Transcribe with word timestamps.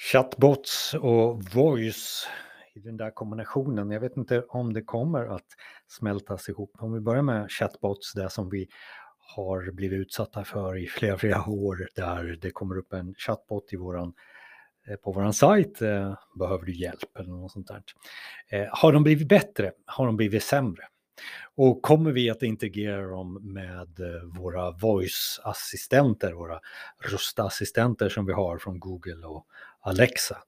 Chatbots 0.00 0.94
och 0.94 1.42
voice 1.42 2.28
i 2.74 2.80
den 2.80 2.96
där 2.96 3.10
kombinationen. 3.10 3.90
Jag 3.90 4.00
vet 4.00 4.16
inte 4.16 4.42
om 4.42 4.72
det 4.72 4.82
kommer 4.82 5.26
att 5.26 5.46
smältas 5.88 6.48
ihop. 6.48 6.72
Om 6.78 6.92
vi 6.92 7.00
börjar 7.00 7.22
med 7.22 7.50
chatbots, 7.50 8.12
det 8.12 8.30
som 8.30 8.50
vi 8.50 8.68
har 9.18 9.72
blivit 9.72 10.00
utsatta 10.00 10.44
för 10.44 10.78
i 10.78 10.86
flera, 10.86 11.18
flera 11.18 11.48
år, 11.48 11.88
där 11.94 12.38
det 12.40 12.50
kommer 12.50 12.78
upp 12.78 12.92
en 12.92 13.14
chatbot 13.14 13.72
i 13.72 13.76
våran, 13.76 14.12
eh, 14.88 14.96
på 14.96 15.12
vår 15.12 15.32
sajt. 15.32 15.82
Eh, 15.82 16.18
behöver 16.38 16.64
du 16.64 16.74
hjälp 16.74 17.16
eller 17.18 17.30
något 17.30 17.52
sånt 17.52 17.68
där. 17.68 17.82
Eh, 18.50 18.68
har 18.72 18.92
de 18.92 19.02
blivit 19.02 19.28
bättre? 19.28 19.72
Har 19.86 20.06
de 20.06 20.16
blivit 20.16 20.42
sämre? 20.42 20.82
Och 21.54 21.82
kommer 21.82 22.12
vi 22.12 22.30
att 22.30 22.42
integrera 22.42 23.06
dem 23.06 23.52
med 23.52 23.88
våra 24.38 24.70
voice-assistenter, 24.70 26.32
våra 26.32 26.60
röstassistenter 27.04 28.08
som 28.08 28.26
vi 28.26 28.32
har 28.32 28.58
från 28.58 28.80
Google 28.80 29.26
och 29.26 29.46
Alexa. 29.80 30.38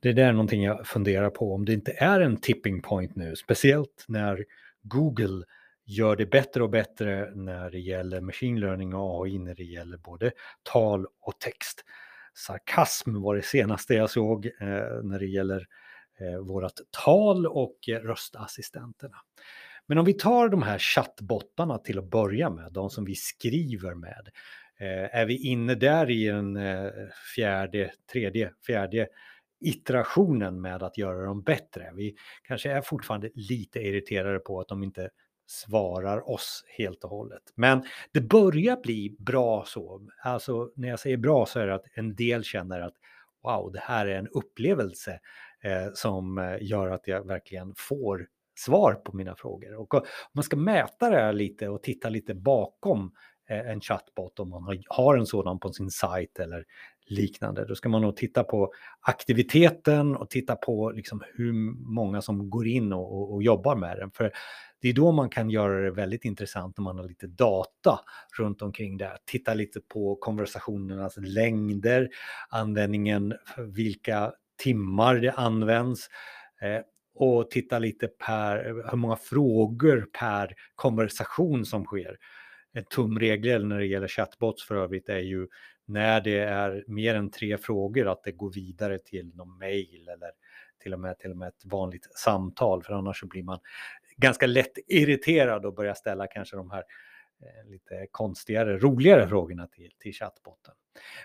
Det 0.00 0.12
där 0.12 0.28
är 0.28 0.32
någonting 0.32 0.62
jag 0.62 0.86
funderar 0.86 1.30
på 1.30 1.54
om 1.54 1.64
det 1.64 1.72
inte 1.72 1.92
är 1.92 2.20
en 2.20 2.36
tipping 2.36 2.82
point 2.82 3.16
nu, 3.16 3.36
speciellt 3.36 4.04
när 4.08 4.44
Google 4.82 5.44
gör 5.84 6.16
det 6.16 6.26
bättre 6.26 6.62
och 6.62 6.70
bättre 6.70 7.30
när 7.34 7.70
det 7.70 7.78
gäller 7.78 8.20
machine 8.20 8.60
learning 8.60 8.94
och 8.94 9.26
AI 9.26 9.38
när 9.38 9.54
det 9.54 9.64
gäller 9.64 9.98
både 9.98 10.32
tal 10.62 11.06
och 11.20 11.38
text. 11.38 11.84
Sarkasm 12.34 13.22
var 13.22 13.36
det 13.36 13.42
senaste 13.42 13.94
jag 13.94 14.10
såg 14.10 14.46
eh, 14.46 15.02
när 15.02 15.18
det 15.18 15.26
gäller 15.26 15.66
eh, 16.20 16.38
vårat 16.38 16.80
tal 16.90 17.46
och 17.46 17.76
röstassistenterna. 18.02 19.16
Men 19.86 19.98
om 19.98 20.04
vi 20.04 20.14
tar 20.14 20.48
de 20.48 20.62
här 20.62 20.78
chattbottarna 20.78 21.78
till 21.78 21.98
att 21.98 22.10
börja 22.10 22.50
med, 22.50 22.72
de 22.72 22.90
som 22.90 23.04
vi 23.04 23.14
skriver 23.14 23.94
med, 23.94 24.28
Eh, 24.80 25.16
är 25.16 25.26
vi 25.26 25.46
inne 25.46 25.74
där 25.74 26.10
i 26.10 26.28
en 26.28 26.56
eh, 26.56 26.90
fjärde, 27.34 27.90
tredje, 28.12 28.52
fjärde 28.66 29.08
iterationen 29.60 30.60
med 30.60 30.82
att 30.82 30.98
göra 30.98 31.24
dem 31.24 31.42
bättre. 31.42 31.92
Vi 31.94 32.16
kanske 32.42 32.70
är 32.70 32.80
fortfarande 32.80 33.30
lite 33.34 33.80
irriterade 33.80 34.38
på 34.38 34.60
att 34.60 34.68
de 34.68 34.82
inte 34.82 35.10
svarar 35.46 36.30
oss 36.30 36.64
helt 36.78 37.04
och 37.04 37.10
hållet. 37.10 37.42
Men 37.54 37.84
det 38.12 38.20
börjar 38.20 38.76
bli 38.76 39.16
bra 39.18 39.64
så. 39.66 40.08
Alltså 40.22 40.70
när 40.76 40.88
jag 40.88 41.00
säger 41.00 41.16
bra 41.16 41.46
så 41.46 41.60
är 41.60 41.66
det 41.66 41.74
att 41.74 41.86
en 41.94 42.14
del 42.14 42.44
känner 42.44 42.80
att 42.80 42.94
wow, 43.42 43.72
det 43.72 43.80
här 43.82 44.06
är 44.06 44.18
en 44.18 44.28
upplevelse 44.28 45.20
eh, 45.62 45.92
som 45.94 46.38
eh, 46.38 46.56
gör 46.60 46.90
att 46.90 47.08
jag 47.08 47.26
verkligen 47.26 47.74
får 47.76 48.26
svar 48.58 48.94
på 48.94 49.16
mina 49.16 49.36
frågor. 49.36 49.74
Och 49.74 49.94
om 49.94 50.02
man 50.32 50.44
ska 50.44 50.56
mäta 50.56 51.10
det 51.10 51.16
här 51.16 51.32
lite 51.32 51.68
och 51.68 51.82
titta 51.82 52.08
lite 52.08 52.34
bakom 52.34 53.12
Eh, 53.48 53.70
en 53.70 53.80
chatbot 53.80 54.40
om 54.40 54.48
man 54.48 54.82
har 54.88 55.16
en 55.16 55.26
sådan 55.26 55.58
på 55.58 55.72
sin 55.72 55.90
sajt 55.90 56.38
eller 56.38 56.64
liknande. 57.06 57.64
Då 57.64 57.74
ska 57.74 57.88
man 57.88 58.02
nog 58.02 58.16
titta 58.16 58.44
på 58.44 58.72
aktiviteten 59.00 60.16
och 60.16 60.30
titta 60.30 60.56
på 60.56 60.90
liksom 60.90 61.22
hur 61.34 61.52
många 61.94 62.22
som 62.22 62.50
går 62.50 62.66
in 62.66 62.92
och, 62.92 63.16
och, 63.16 63.34
och, 63.34 63.42
jobbar 63.42 63.76
med 63.76 63.98
den. 63.98 64.10
För 64.10 64.32
det 64.80 64.88
är 64.88 64.92
då 64.92 65.12
man 65.12 65.30
kan 65.30 65.50
göra 65.50 65.80
det 65.80 65.90
väldigt 65.90 66.24
intressant 66.24 66.78
när 66.78 66.82
man 66.82 66.98
har 66.98 67.08
lite 67.08 67.26
data 67.26 68.00
runt 68.38 68.62
omkring 68.62 68.96
det. 68.96 69.18
Titta 69.24 69.54
lite 69.54 69.80
på 69.80 70.16
konversationernas 70.16 71.16
längder, 71.16 72.08
användningen, 72.48 73.34
vilka 73.58 74.32
timmar 74.62 75.14
det 75.14 75.32
används. 75.32 76.08
Eh, 76.62 76.80
och 77.18 77.50
titta 77.50 77.78
lite 77.78 78.08
per 78.08 78.64
hur 78.90 78.96
många 78.96 79.16
frågor 79.16 80.06
per 80.18 80.54
konversation 80.74 81.64
som 81.64 81.84
sker 81.84 82.16
en 82.76 82.84
tumregel 82.84 83.66
när 83.66 83.78
det 83.78 83.86
gäller 83.86 84.08
chatbots 84.08 84.66
för 84.66 84.74
övrigt 84.74 85.08
är 85.08 85.18
ju 85.18 85.48
när 85.84 86.20
det 86.20 86.38
är 86.38 86.84
mer 86.86 87.14
än 87.14 87.30
tre 87.30 87.58
frågor 87.58 88.08
att 88.08 88.22
det 88.24 88.32
går 88.32 88.52
vidare 88.52 88.98
till 88.98 89.32
någon 89.34 89.58
mail 89.58 90.08
eller 90.08 90.30
till 90.82 90.92
och 90.92 91.00
med, 91.00 91.18
till 91.18 91.30
och 91.30 91.36
med 91.36 91.48
ett 91.48 91.64
vanligt 91.64 92.08
samtal 92.16 92.82
för 92.82 92.92
annars 92.92 93.20
så 93.20 93.26
blir 93.26 93.42
man 93.42 93.58
ganska 94.16 94.46
lätt 94.46 94.78
irriterad 94.86 95.66
och 95.66 95.74
börjar 95.74 95.94
ställa 95.94 96.26
kanske 96.26 96.56
de 96.56 96.70
här 96.70 96.84
eh, 97.42 97.70
lite 97.70 98.06
konstigare, 98.10 98.78
roligare 98.78 99.28
frågorna 99.28 99.66
till, 99.66 99.92
till 99.98 100.12
chattbotten. 100.12 100.74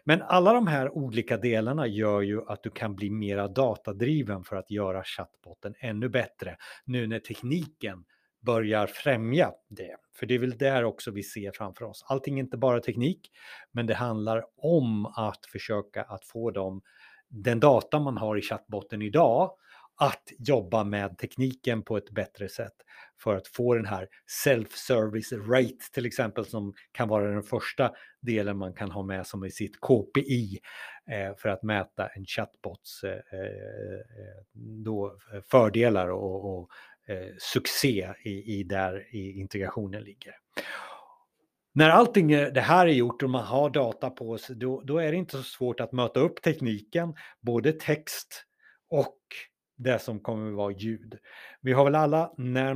Men 0.04 0.22
alla 0.22 0.54
de 0.54 0.68
här 0.68 0.90
olika 0.98 1.38
delarna 1.38 1.88
gör 1.88 2.22
ju 2.22 2.42
att 2.48 2.64
du 2.64 2.70
kan 2.70 2.96
bli 2.96 3.09
mera 3.09 3.48
datadriven 3.48 4.44
för 4.44 4.56
att 4.56 4.72
göra 4.72 5.04
chattbotten 5.04 5.75
ännu 5.80 6.09
bättre 6.09 6.58
nu 6.86 7.08
när 7.08 7.20
tekniken 7.20 8.04
börjar 8.46 8.88
främja 8.88 9.52
det. 9.69 9.96
För 10.16 10.25
det 10.25 10.35
är 10.35 10.40
väl 10.40 10.57
där 10.57 10.84
också 10.84 11.12
vi 11.12 11.24
ser 11.24 11.52
framför 11.52 11.85
oss. 11.85 12.06
Allting 12.07 12.40
är 12.40 12.44
inte 12.44 12.57
bara 12.57 12.79
teknik, 12.79 13.31
men 13.72 13.88
det 13.88 13.94
handlar 13.94 14.44
om 14.57 15.06
att 15.06 15.46
försöka 15.46 16.03
att 16.03 16.25
få 16.25 16.51
dem, 16.51 16.81
den 17.30 17.59
data 17.59 18.00
man 18.00 18.18
har 18.18 18.38
i 18.38 18.41
chattbotten 18.41 19.01
idag, 19.01 19.51
att 20.01 20.31
jobba 20.40 20.84
med 20.84 21.18
tekniken 21.18 21.84
på 21.84 21.97
ett 21.97 22.09
bättre 22.12 22.50
sätt 22.50 22.74
för 23.24 23.35
att 23.35 23.47
få 23.47 23.75
den 23.75 23.85
här 23.85 24.07
self-service 24.46 25.31
rate 25.31 25.91
till 25.94 26.06
exempel 26.06 26.46
som 26.46 26.74
kan 26.91 27.09
vara 27.09 27.31
den 27.31 27.44
första 27.44 27.91
delen 28.22 28.57
man 28.57 28.74
kan 28.74 28.91
ha 28.91 29.03
med 29.03 29.28
som 29.28 29.46
i 29.46 29.51
sitt 29.51 29.81
KPI 29.81 30.59
eh, 31.12 31.35
för 31.38 31.50
att 31.50 31.63
mäta 31.63 32.07
en 32.07 32.25
chatbots 32.25 33.03
eh, 33.03 33.12
eh, 33.12 34.01
då 34.53 35.18
fördelar 35.51 36.09
och 36.09 36.69
eh, 37.07 37.35
succé 37.38 38.13
i, 38.23 38.59
i 38.59 38.63
där 38.63 39.16
i 39.16 39.39
integrationen 39.39 40.03
ligger. 40.03 40.34
När 41.73 41.89
allting 41.89 42.28
det 42.28 42.62
här 42.62 42.88
är 42.88 42.94
gjort 42.94 43.23
och 43.23 43.29
man 43.29 43.44
har 43.44 43.69
data 43.69 44.09
på 44.09 44.38
sig, 44.38 44.56
då, 44.56 44.81
då 44.81 44.97
är 44.97 45.12
det 45.12 45.17
inte 45.17 45.38
så 45.38 45.44
svårt 45.44 45.79
att 45.79 45.91
möta 45.91 46.19
upp 46.19 46.41
tekniken, 46.41 47.13
både 47.41 47.73
text 47.73 48.45
och 48.89 49.17
det 49.78 50.00
som 50.00 50.19
kommer 50.19 50.50
att 50.50 50.56
vara 50.57 50.72
ljud. 50.72 51.17
Vi 51.62 51.73
har 51.73 51.84
väl 51.84 51.95
alla 51.95 52.34
när, 52.38 52.75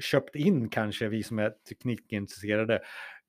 köpt 0.00 0.36
in 0.36 0.68
kanske, 0.68 1.08
vi 1.08 1.22
som 1.22 1.38
är 1.38 1.50
teknikintresserade, 1.68 2.80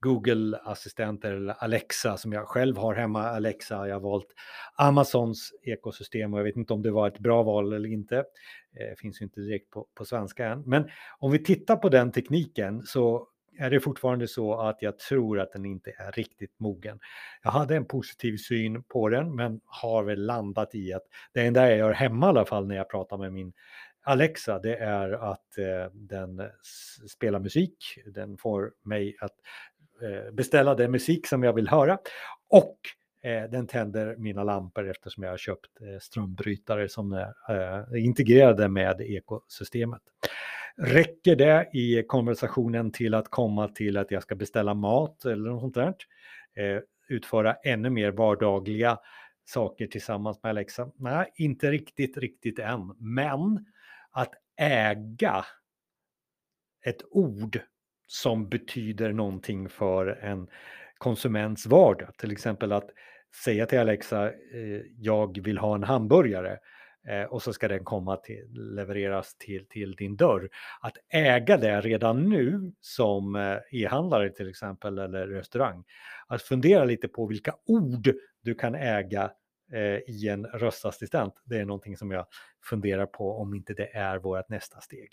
Google-assistenter 0.02 1.32
eller 1.32 1.54
Alexa 1.54 2.18
som 2.18 2.34
jag 2.34 2.48
själv 2.48 2.78
har 2.78 2.96
hemma, 2.96 3.24
Alexa. 3.24 3.88
Jag 3.88 3.96
har 3.96 4.02
valt 4.02 4.28
Amazons 4.76 5.54
ekosystem 5.64 6.34
och 6.34 6.40
jag 6.40 6.44
vet 6.44 6.56
inte 6.56 6.74
om 6.74 6.82
det 6.82 6.92
var 6.92 7.08
ett 7.08 7.20
bra 7.20 7.44
val 7.44 7.74
eller 7.74 7.90
inte. 7.90 8.24
Det 8.72 9.00
finns 9.00 9.22
ju 9.22 9.26
inte 9.26 9.42
direkt 9.42 9.70
på, 9.70 9.88
på 9.96 10.06
svenska 10.06 10.48
än. 10.48 10.62
Men 10.66 10.90
om 11.20 11.32
vi 11.32 11.44
tittar 11.44 11.76
på 11.76 11.90
den 11.90 12.12
tekniken 12.12 12.82
så 12.82 13.28
är 13.60 13.70
det 13.70 13.80
fortfarande 13.80 14.28
så 14.28 14.60
att 14.60 14.82
jag 14.82 15.00
tror 15.00 15.40
att 15.40 15.52
den 15.52 15.66
inte 15.66 15.94
är 15.98 16.12
riktigt 16.12 16.60
mogen. 16.60 17.00
Jag 17.44 17.52
hade 17.52 17.76
en 17.76 17.86
positiv 17.86 18.38
syn 18.38 18.84
på 18.84 19.10
den 19.10 19.36
men 19.36 19.62
har 19.66 20.04
väl 20.04 20.26
landat 20.26 20.76
i 20.76 20.94
att 20.94 21.04
det 21.34 21.42
enda 21.42 21.70
jag 21.70 21.78
gör 21.78 21.92
hemma 21.92 22.26
i 22.26 22.30
alla 22.30 22.46
fall 22.46 22.68
när 22.68 22.76
jag 22.76 22.90
pratar 22.90 23.18
med 23.18 23.34
min 23.34 23.54
Alexa, 24.02 24.60
det 24.60 24.76
är 24.76 25.12
att 25.32 25.58
eh, 25.58 25.92
den 25.94 26.42
spelar 27.10 27.40
musik. 27.40 27.78
Den 28.06 28.38
får 28.38 28.72
mig 28.84 29.16
att 29.22 29.36
Eh, 30.02 30.32
beställa 30.32 30.76
den 30.76 30.92
musik 30.92 31.28
som 31.28 31.44
jag 31.44 31.54
vill 31.54 31.68
höra. 31.68 31.98
Och 32.50 32.78
eh, 33.24 33.50
den 33.50 33.68
tänder 33.68 34.16
mina 34.18 34.44
lampor 34.44 34.90
eftersom 34.90 35.24
jag 35.24 35.32
har 35.32 35.38
köpt 35.38 35.82
eh, 35.82 36.00
strömbrytare 36.00 36.90
som 36.90 37.14
är 37.48 37.98
integrerade 37.98 38.68
med 38.68 39.02
ekosystemet. 39.02 40.02
Räcker 40.78 41.36
det 41.36 41.70
i 41.74 42.04
konversationen 42.08 42.92
till 42.92 43.14
att 43.14 43.30
komma 43.30 43.68
till 43.68 43.98
att 43.98 44.12
jag 44.12 44.24
ska 44.24 44.36
beställa 44.36 44.74
mat 44.74 45.26
eller 45.26 45.50
något 45.50 45.62
sånt 45.62 45.76
där? 45.76 45.94
Utföra 47.08 47.54
ännu 47.54 47.90
mer 47.90 48.12
vardagliga 48.12 49.00
saker 49.46 49.88
tillsammans 49.88 50.44
med 50.44 50.50
Alexa? 50.50 50.92
Nej, 50.96 51.32
inte 51.36 51.72
riktigt, 51.72 52.18
riktigt 52.18 52.60
än. 52.60 52.96
Men 52.98 53.66
att 54.12 54.34
äga 54.58 55.46
ett 56.86 57.02
ord 57.10 57.60
som 58.12 58.50
betyder 58.50 59.14
någonting 59.14 59.70
för 59.70 60.08
en 60.08 60.48
konsuments 60.98 61.66
vardag. 61.66 62.18
Till 62.18 62.32
exempel 62.32 62.72
att 62.72 62.90
säga 63.44 63.66
till 63.66 63.80
Alexa, 63.80 64.28
eh, 64.28 64.82
jag 64.98 65.44
vill 65.44 65.58
ha 65.58 65.76
en 65.76 65.84
hamburgare 65.84 66.58
eh, 67.08 67.24
och 67.24 67.42
så 67.42 67.54
ska 67.54 67.68
den 67.68 67.84
komma 67.84 68.16
till, 68.16 68.48
levereras 68.52 69.36
till, 69.38 69.68
till 69.68 69.96
din 69.96 70.16
dörr. 70.16 70.50
Att 70.82 70.98
äga 71.14 71.58
det 71.58 71.82
redan 71.82 72.30
nu 72.30 72.72
som 72.82 73.36
eh, 73.36 73.58
e-handlare 73.72 74.30
till 74.30 74.50
exempel 74.50 74.98
eller 74.98 75.28
restaurang. 75.28 75.84
Att 76.28 76.42
fundera 76.42 76.86
lite 76.86 77.08
på 77.08 77.26
vilka 77.26 77.56
ord 77.66 78.14
du 78.42 78.56
kan 78.56 78.76
äga 78.76 79.32
eh, 79.74 80.14
i 80.16 80.30
en 80.30 80.46
röstassistent. 80.46 81.34
Det 81.44 81.58
är 81.58 81.66
någonting 81.66 81.98
som 81.98 82.12
jag 82.12 82.26
funderar 82.70 83.06
på 83.06 83.38
om 83.38 83.54
inte 83.54 83.74
det 83.74 83.96
är 83.96 84.18
vårt 84.18 84.50
nästa 84.50 84.80
steg. 84.82 85.10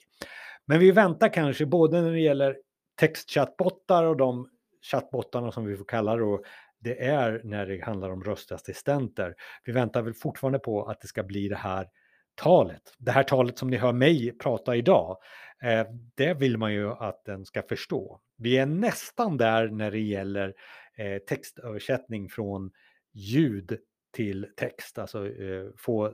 Men 0.67 0.79
vi 0.79 0.91
väntar 0.91 1.29
kanske 1.29 1.67
både 1.67 2.03
när 2.03 2.13
det 2.13 2.21
gäller 2.21 2.57
textchattbottar 2.97 4.05
och 4.05 4.17
de 4.17 4.49
chattbottarna 4.91 5.53
som 5.53 5.65
vi 5.65 5.77
får 5.77 5.85
kalla 5.85 6.17
det 6.17 6.39
det 6.79 7.05
är 7.05 7.41
när 7.45 7.67
det 7.67 7.85
handlar 7.85 8.11
om 8.11 8.25
röstassistenter. 8.25 9.35
Vi 9.65 9.73
väntar 9.73 10.03
väl 10.03 10.15
fortfarande 10.15 10.59
på 10.59 10.85
att 10.85 11.01
det 11.01 11.07
ska 11.07 11.23
bli 11.23 11.49
det 11.49 11.57
här 11.57 11.89
talet. 12.35 12.83
Det 12.99 13.11
här 13.11 13.23
talet 13.23 13.59
som 13.59 13.71
ni 13.71 13.77
hör 13.77 13.93
mig 13.93 14.39
prata 14.39 14.77
idag, 14.77 15.19
eh, 15.63 15.87
det 16.15 16.35
vill 16.35 16.59
man 16.59 16.73
ju 16.73 16.91
att 16.91 17.25
den 17.25 17.45
ska 17.45 17.63
förstå. 17.63 18.21
Vi 18.37 18.59
är 18.59 18.67
nästan 18.67 19.37
där 19.37 19.69
när 19.69 19.91
det 19.91 20.01
gäller 20.01 20.55
eh, 20.97 21.19
textöversättning 21.19 22.29
från 22.29 22.71
ljud 23.13 23.79
till 24.13 24.47
text, 24.57 24.99
alltså 24.99 25.29
eh, 25.29 25.67
få 25.77 26.07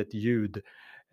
ett 0.00 0.14
ljud 0.14 0.62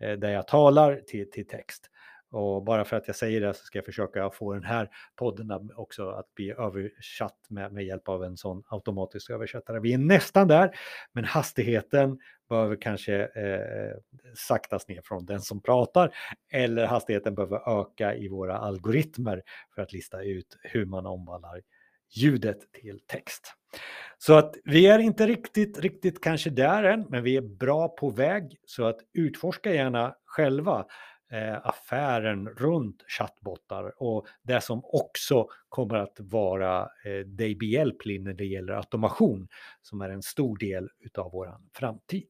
eh, 0.00 0.12
där 0.12 0.30
jag 0.30 0.48
talar 0.48 1.00
till, 1.06 1.30
till 1.30 1.46
text. 1.46 1.90
Och 2.34 2.62
bara 2.62 2.84
för 2.84 2.96
att 2.96 3.06
jag 3.06 3.16
säger 3.16 3.40
det 3.40 3.54
så 3.54 3.64
ska 3.64 3.78
jag 3.78 3.84
försöka 3.84 4.30
få 4.30 4.52
den 4.54 4.64
här 4.64 4.90
podden 5.16 5.70
också 5.76 6.08
att 6.08 6.34
bli 6.34 6.50
översatt 6.50 7.38
med, 7.48 7.72
med 7.72 7.84
hjälp 7.84 8.08
av 8.08 8.24
en 8.24 8.36
sån 8.36 8.62
automatisk 8.68 9.30
översättare. 9.30 9.80
Vi 9.80 9.92
är 9.92 9.98
nästan 9.98 10.48
där, 10.48 10.76
men 11.12 11.24
hastigheten 11.24 12.18
behöver 12.48 12.76
kanske 12.76 13.22
eh, 13.22 13.96
saktas 14.34 14.88
ner 14.88 15.00
från 15.04 15.26
den 15.26 15.40
som 15.40 15.62
pratar 15.62 16.14
eller 16.52 16.86
hastigheten 16.86 17.34
behöver 17.34 17.80
öka 17.80 18.14
i 18.14 18.28
våra 18.28 18.58
algoritmer 18.58 19.42
för 19.74 19.82
att 19.82 19.92
lista 19.92 20.22
ut 20.22 20.58
hur 20.62 20.86
man 20.86 21.06
omvandlar 21.06 21.60
ljudet 22.10 22.72
till 22.72 23.00
text. 23.06 23.54
Så 24.18 24.34
att 24.34 24.54
vi 24.64 24.86
är 24.86 24.98
inte 24.98 25.26
riktigt, 25.26 25.78
riktigt 25.78 26.20
kanske 26.20 26.50
där 26.50 26.82
än, 26.82 27.06
men 27.08 27.22
vi 27.22 27.36
är 27.36 27.40
bra 27.40 27.88
på 27.88 28.10
väg. 28.10 28.56
Så 28.66 28.84
att 28.84 28.98
utforska 29.12 29.74
gärna 29.74 30.14
själva 30.24 30.86
Eh, 31.32 31.66
affären 31.66 32.48
runt 32.48 33.04
chattbottar 33.08 34.02
och 34.02 34.26
det 34.42 34.60
som 34.60 34.80
också 34.84 35.46
kommer 35.68 35.94
att 35.94 36.16
vara 36.20 36.80
eh, 36.80 37.26
dig 37.26 37.56
behjälplig 37.56 38.22
när 38.22 38.34
det 38.34 38.44
gäller 38.44 38.72
automation 38.72 39.48
som 39.82 40.00
är 40.00 40.10
en 40.10 40.22
stor 40.22 40.58
del 40.58 40.88
av 41.18 41.32
vår 41.32 41.56
framtid. 41.74 42.28